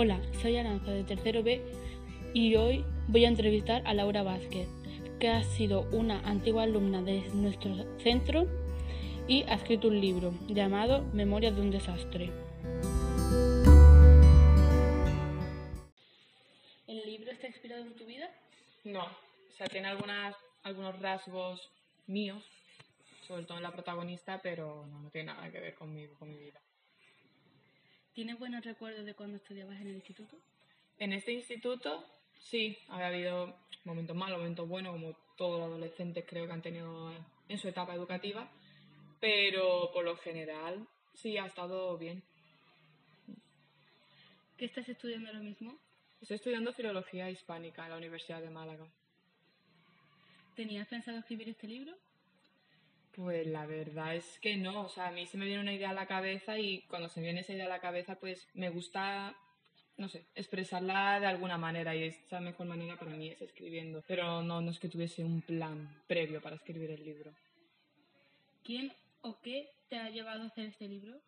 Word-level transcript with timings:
Hola, 0.00 0.20
soy 0.40 0.56
Aranza 0.56 0.92
de 0.92 1.02
tercero 1.02 1.42
B 1.42 1.60
y 2.32 2.54
hoy 2.54 2.84
voy 3.08 3.24
a 3.24 3.28
entrevistar 3.28 3.82
a 3.84 3.94
Laura 3.94 4.22
Vázquez, 4.22 4.68
que 5.18 5.26
ha 5.26 5.42
sido 5.42 5.90
una 5.90 6.20
antigua 6.20 6.62
alumna 6.62 7.02
de 7.02 7.28
nuestro 7.34 7.74
centro 7.98 8.46
y 9.26 9.42
ha 9.48 9.54
escrito 9.54 9.88
un 9.88 10.00
libro 10.00 10.32
llamado 10.46 11.02
Memorias 11.12 11.56
de 11.56 11.62
un 11.62 11.72
desastre. 11.72 12.30
¿El 16.86 17.04
libro 17.04 17.32
está 17.32 17.48
inspirado 17.48 17.82
en 17.82 17.96
tu 17.96 18.06
vida? 18.06 18.30
No, 18.84 19.02
o 19.02 19.56
sea, 19.56 19.66
tiene 19.66 19.88
algunos 19.88 21.00
rasgos 21.00 21.72
míos, 22.06 22.44
sobre 23.26 23.42
todo 23.42 23.56
en 23.56 23.64
la 23.64 23.72
protagonista, 23.72 24.40
pero 24.40 24.86
no, 24.86 25.10
tiene 25.10 25.32
nada 25.32 25.50
que 25.50 25.58
ver 25.58 25.74
con 25.74 25.92
mi 25.92 26.06
vida. 26.38 26.60
¿Tienes 28.18 28.36
buenos 28.36 28.64
recuerdos 28.64 29.06
de 29.06 29.14
cuando 29.14 29.36
estudiabas 29.36 29.80
en 29.80 29.86
el 29.86 29.94
instituto? 29.94 30.36
En 30.98 31.12
este 31.12 31.30
instituto, 31.30 32.04
sí, 32.40 32.76
ha 32.88 33.06
habido 33.06 33.54
momentos 33.84 34.16
malos, 34.16 34.38
momentos 34.38 34.68
buenos, 34.68 34.92
como 34.94 35.16
todos 35.36 35.60
los 35.60 35.68
adolescentes 35.68 36.24
creo 36.26 36.44
que 36.44 36.52
han 36.52 36.60
tenido 36.60 37.14
en 37.48 37.58
su 37.58 37.68
etapa 37.68 37.94
educativa, 37.94 38.50
pero 39.20 39.92
por 39.92 40.04
lo 40.04 40.16
general 40.16 40.84
sí 41.14 41.38
ha 41.38 41.46
estado 41.46 41.96
bien. 41.96 42.20
¿Qué 44.56 44.64
estás 44.64 44.88
estudiando 44.88 45.28
ahora 45.28 45.38
mismo? 45.38 45.78
Estoy 46.20 46.38
estudiando 46.38 46.72
filología 46.72 47.30
hispánica 47.30 47.84
en 47.84 47.90
la 47.90 47.98
Universidad 47.98 48.42
de 48.42 48.50
Málaga. 48.50 48.88
¿Tenías 50.56 50.88
pensado 50.88 51.18
escribir 51.18 51.50
este 51.50 51.68
libro? 51.68 51.96
Pues 53.18 53.48
la 53.48 53.66
verdad 53.66 54.14
es 54.14 54.38
que 54.38 54.56
no, 54.56 54.82
o 54.82 54.88
sea, 54.88 55.08
a 55.08 55.10
mí 55.10 55.26
se 55.26 55.36
me 55.38 55.44
viene 55.44 55.60
una 55.60 55.72
idea 55.72 55.90
a 55.90 55.92
la 55.92 56.06
cabeza 56.06 56.56
y 56.56 56.82
cuando 56.82 57.08
se 57.08 57.18
me 57.18 57.26
viene 57.26 57.40
esa 57.40 57.52
idea 57.52 57.64
a 57.64 57.68
la 57.68 57.80
cabeza, 57.80 58.14
pues 58.14 58.46
me 58.54 58.70
gusta, 58.70 59.34
no 59.96 60.08
sé, 60.08 60.24
expresarla 60.36 61.18
de 61.18 61.26
alguna 61.26 61.58
manera 61.58 61.96
y 61.96 62.04
esa 62.04 62.38
mejor 62.38 62.68
manera 62.68 62.96
para 62.96 63.10
mí 63.10 63.28
es 63.28 63.42
escribiendo. 63.42 64.04
Pero 64.06 64.40
no, 64.44 64.60
no 64.60 64.70
es 64.70 64.78
que 64.78 64.88
tuviese 64.88 65.24
un 65.24 65.42
plan 65.42 66.00
previo 66.06 66.40
para 66.40 66.54
escribir 66.54 66.92
el 66.92 67.04
libro. 67.04 67.34
¿Quién 68.62 68.92
o 69.22 69.40
qué 69.40 69.68
te 69.88 69.96
ha 69.96 70.10
llevado 70.10 70.44
a 70.44 70.46
hacer 70.46 70.66
este 70.66 70.86
libro? 70.86 71.20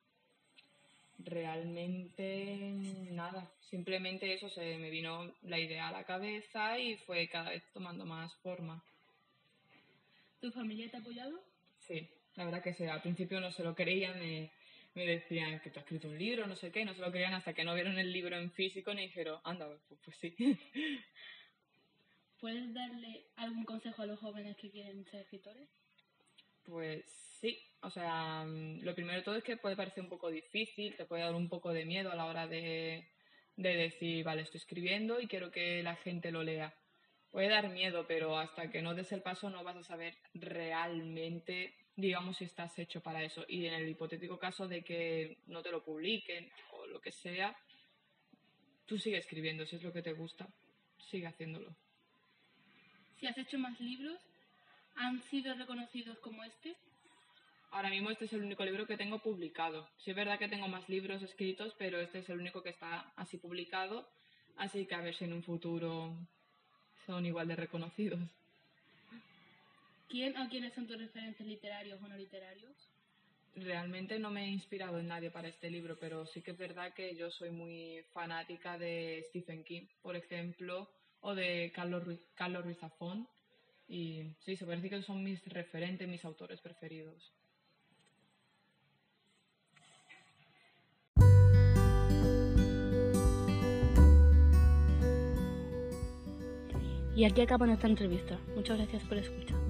Realmente 1.18 2.70
nada, 3.10 3.50
simplemente 3.68 4.32
eso, 4.32 4.48
se 4.48 4.78
me 4.78 4.90
vino 4.90 5.34
la 5.42 5.58
idea 5.58 5.88
a 5.88 5.92
la 5.92 6.04
cabeza 6.04 6.78
y 6.78 6.98
fue 6.98 7.28
cada 7.28 7.50
vez 7.50 7.64
tomando 7.72 8.06
más 8.06 8.32
forma. 8.44 8.80
¿Tu 10.40 10.52
familia 10.52 10.88
te 10.88 10.96
ha 10.96 11.00
apoyado? 11.00 11.49
Sí, 11.90 12.08
la 12.36 12.44
verdad 12.44 12.62
que 12.62 12.72
sí. 12.72 12.84
Al 12.84 13.02
principio 13.02 13.40
no 13.40 13.50
se 13.50 13.64
lo 13.64 13.74
creían, 13.74 14.16
me, 14.20 14.52
me 14.94 15.04
decían 15.04 15.58
que 15.58 15.70
tú 15.70 15.80
has 15.80 15.84
escrito 15.84 16.06
un 16.06 16.16
libro, 16.16 16.46
no 16.46 16.54
sé 16.54 16.70
qué, 16.70 16.84
no 16.84 16.94
se 16.94 17.00
lo 17.00 17.10
creían 17.10 17.34
hasta 17.34 17.52
que 17.52 17.64
no 17.64 17.74
vieron 17.74 17.98
el 17.98 18.12
libro 18.12 18.36
en 18.36 18.52
físico 18.52 18.92
y 18.92 18.96
dijeron, 18.96 19.40
anda, 19.42 19.66
pues, 19.88 20.00
pues 20.04 20.16
sí. 20.18 20.36
¿Puedes 22.40 22.72
darle 22.72 23.26
algún 23.34 23.64
consejo 23.64 24.02
a 24.02 24.06
los 24.06 24.20
jóvenes 24.20 24.56
que 24.56 24.70
quieren 24.70 25.04
ser 25.06 25.22
escritores? 25.22 25.68
Pues 26.62 27.04
sí, 27.40 27.58
o 27.82 27.90
sea, 27.90 28.44
mm, 28.44 28.82
lo 28.82 28.94
primero 28.94 29.18
de 29.18 29.24
todo 29.24 29.34
es 29.34 29.42
que 29.42 29.56
puede 29.56 29.74
parecer 29.74 30.04
un 30.04 30.10
poco 30.10 30.30
difícil, 30.30 30.94
te 30.94 31.06
puede 31.06 31.24
dar 31.24 31.34
un 31.34 31.48
poco 31.48 31.72
de 31.72 31.86
miedo 31.86 32.12
a 32.12 32.14
la 32.14 32.26
hora 32.26 32.46
de, 32.46 33.04
de 33.56 33.76
decir, 33.76 34.22
vale, 34.22 34.42
estoy 34.42 34.58
escribiendo 34.58 35.20
y 35.20 35.26
quiero 35.26 35.50
que 35.50 35.82
la 35.82 35.96
gente 35.96 36.30
lo 36.30 36.44
lea. 36.44 36.72
Puede 37.30 37.48
dar 37.48 37.68
miedo, 37.68 38.06
pero 38.08 38.38
hasta 38.38 38.70
que 38.70 38.82
no 38.82 38.94
des 38.94 39.12
el 39.12 39.22
paso 39.22 39.50
no 39.50 39.62
vas 39.62 39.76
a 39.76 39.84
saber 39.84 40.16
realmente, 40.34 41.74
digamos, 41.96 42.36
si 42.38 42.44
estás 42.44 42.78
hecho 42.78 43.00
para 43.02 43.22
eso. 43.22 43.44
Y 43.48 43.66
en 43.66 43.74
el 43.74 43.88
hipotético 43.88 44.38
caso 44.38 44.68
de 44.68 44.82
que 44.82 45.38
no 45.46 45.62
te 45.62 45.70
lo 45.70 45.84
publiquen 45.84 46.50
o 46.72 46.86
lo 46.86 47.00
que 47.00 47.12
sea, 47.12 47.56
tú 48.86 48.98
sigue 48.98 49.18
escribiendo, 49.18 49.66
si 49.66 49.76
es 49.76 49.82
lo 49.82 49.92
que 49.92 50.02
te 50.02 50.12
gusta, 50.12 50.48
sigue 51.10 51.26
haciéndolo. 51.26 51.74
Si 53.18 53.26
has 53.26 53.36
hecho 53.36 53.58
más 53.58 53.78
libros, 53.80 54.18
¿han 54.96 55.22
sido 55.24 55.54
reconocidos 55.54 56.18
como 56.20 56.42
este? 56.44 56.76
Ahora 57.72 57.90
mismo 57.90 58.10
este 58.10 58.24
es 58.24 58.32
el 58.32 58.42
único 58.42 58.64
libro 58.64 58.86
que 58.86 58.96
tengo 58.96 59.20
publicado. 59.20 59.88
Sí 59.98 60.10
es 60.10 60.16
verdad 60.16 60.38
que 60.38 60.48
tengo 60.48 60.66
más 60.66 60.88
libros 60.88 61.22
escritos, 61.22 61.74
pero 61.78 62.00
este 62.00 62.18
es 62.20 62.28
el 62.28 62.40
único 62.40 62.62
que 62.62 62.70
está 62.70 63.12
así 63.16 63.36
publicado. 63.36 64.08
Así 64.56 64.86
que 64.86 64.94
a 64.94 65.00
ver 65.00 65.14
si 65.14 65.24
en 65.24 65.32
un 65.32 65.42
futuro 65.42 66.16
son 67.06 67.26
igual 67.26 67.46
de 67.46 67.56
reconocidos. 67.56 68.20
¿Quién 70.10 70.36
o 70.38 70.48
quiénes 70.48 70.74
son 70.74 70.88
tus 70.88 70.98
referentes 70.98 71.46
literarios 71.46 72.02
o 72.02 72.08
no 72.08 72.16
literarios? 72.16 72.74
Realmente 73.54 74.18
no 74.18 74.32
me 74.32 74.44
he 74.44 74.48
inspirado 74.48 74.98
en 74.98 75.06
nadie 75.06 75.30
para 75.30 75.46
este 75.46 75.70
libro, 75.70 75.96
pero 76.00 76.26
sí 76.26 76.42
que 76.42 76.50
es 76.50 76.58
verdad 76.58 76.92
que 76.92 77.14
yo 77.14 77.30
soy 77.30 77.50
muy 77.50 78.02
fanática 78.12 78.76
de 78.76 79.24
Stephen 79.28 79.62
King, 79.62 79.86
por 80.02 80.16
ejemplo, 80.16 80.90
o 81.20 81.34
de 81.36 81.70
Carlos 81.72 82.04
Ruiz, 82.04 82.20
Carlos 82.34 82.64
Ruiz 82.64 82.78
Zafón. 82.78 83.28
Y 83.86 84.34
sí, 84.40 84.56
se 84.56 84.66
parece 84.66 84.90
que 84.90 85.00
son 85.02 85.22
mis 85.22 85.44
referentes, 85.46 86.08
mis 86.08 86.24
autores 86.24 86.60
preferidos. 86.60 87.32
Y 97.14 97.24
aquí 97.24 97.42
acaba 97.42 97.66
nuestra 97.66 97.88
entrevista. 97.88 98.38
Muchas 98.56 98.78
gracias 98.78 99.04
por 99.04 99.18
escuchar. 99.18 99.69